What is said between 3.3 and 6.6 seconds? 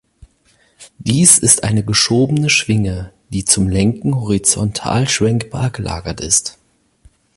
zum Lenken horizontal schwenkbar gelagert ist.